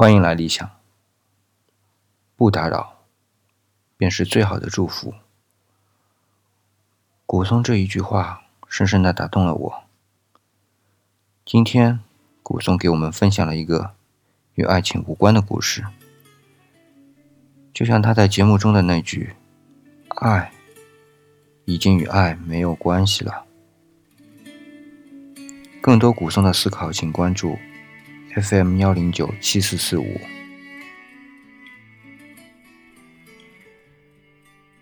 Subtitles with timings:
[0.00, 0.70] 欢迎来理想，
[2.36, 2.98] 不打扰
[3.96, 5.12] 便是最好的祝福。
[7.26, 9.82] 古松这一句话深深的打动了我。
[11.44, 11.98] 今天，
[12.44, 13.90] 古松给我们分享了一个
[14.54, 15.84] 与爱情无关的故事，
[17.74, 19.34] 就像他在节目中的那句
[20.22, 20.52] ：“爱
[21.64, 23.46] 已经与爱没有关系了。”
[25.82, 27.58] 更多古松的思考，请关注。
[28.34, 30.20] FM 幺零九七四四五。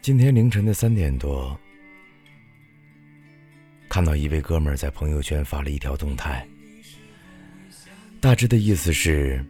[0.00, 1.58] 今天凌晨的三点多，
[3.88, 6.46] 看到一位哥们在朋友圈发了一条动态，
[8.20, 9.44] 大致的意思是：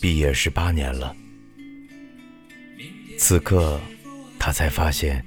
[0.00, 1.16] 毕业十八年了，
[3.18, 3.80] 此刻
[4.38, 5.24] 他才发现，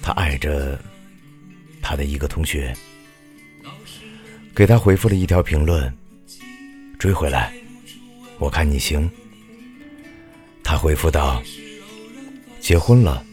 [0.00, 0.80] 他爱着
[1.82, 2.74] 他的一个同学，
[4.54, 5.92] 给他回复了一条评论。
[6.98, 7.52] 追回来，
[8.38, 9.08] 我看你行。
[10.62, 11.42] 他回复道
[12.58, 13.24] ：“结婚了，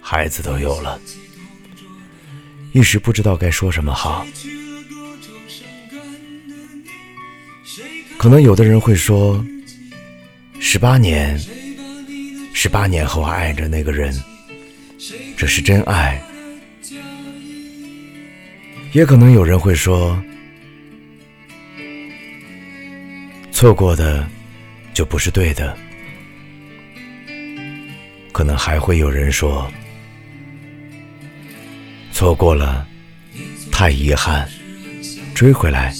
[0.00, 1.00] 孩子都有了。”
[2.72, 4.26] 一时不知道该说什么好。
[8.18, 9.44] 可能有的人会说
[10.60, 11.40] ：“十八年，
[12.52, 14.14] 十八年后还爱着那个人，
[15.36, 16.22] 这是真爱。”
[18.92, 20.22] 也可能有人会说。
[23.64, 24.28] 错过的
[24.92, 25.74] 就不是对的，
[28.30, 29.72] 可能还会有人说，
[32.12, 32.86] 错过了
[33.72, 34.46] 太遗憾，
[35.34, 35.94] 追回来。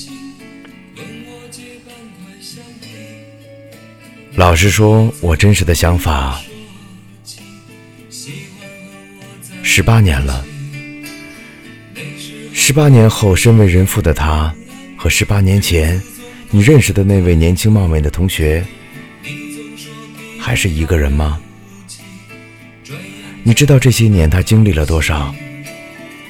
[4.34, 6.38] 老实说，我真实的想法，
[9.62, 10.44] 十八年了，
[12.52, 14.54] 十八年后，身为人父的他，
[14.98, 15.98] 和十八年前。
[16.54, 18.64] 你认识的那位年轻貌美的同学，
[20.38, 21.40] 还是一个人吗？
[23.42, 25.34] 你知道这些年他经历了多少？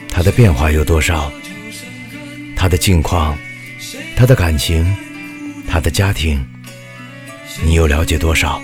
[0.09, 1.31] 他的变化有多少？
[2.57, 3.37] 他的近况，
[4.17, 4.83] 他的感情，
[5.69, 6.43] 他的家庭，
[7.63, 8.63] 你又了解多少？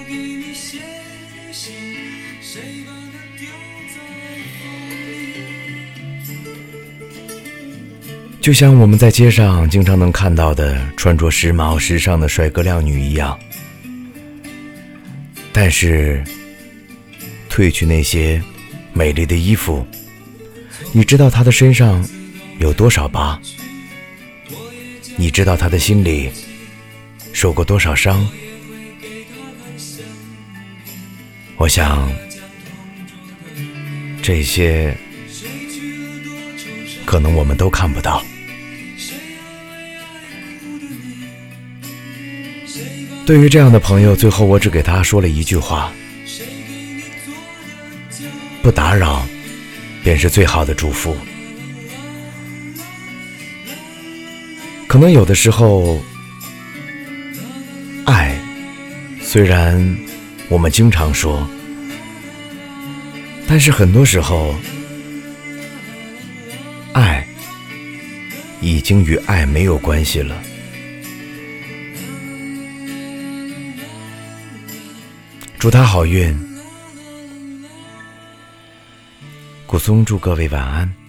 [8.40, 13.38] 就像我们在街上经常能看到的穿着时髦时尚的帅哥靓女一样，
[15.52, 16.24] 但是
[17.50, 18.42] 褪去那些
[18.94, 19.86] 美丽的衣服，
[20.90, 22.02] 你知道他的身上
[22.58, 23.38] 有多少疤？
[25.16, 26.30] 你知道他的心里
[27.34, 28.26] 受过多少伤？
[31.56, 32.10] 我想，
[34.22, 34.96] 这些
[37.04, 38.24] 可能我们都看不到。
[43.26, 45.92] 对于这样的朋友，最后我只给他说了一句话：
[48.62, 49.24] 不打扰，
[50.02, 51.16] 便是最好的祝福。
[54.88, 56.02] 可能有的时候，
[58.04, 58.36] 爱
[59.22, 59.96] 虽然
[60.48, 61.48] 我们经常说，
[63.46, 64.56] 但是很多时候，
[66.92, 67.24] 爱
[68.60, 70.42] 已经与爱没有关系了。
[75.60, 76.34] 祝他好运，
[79.66, 80.99] 古松祝各位晚安。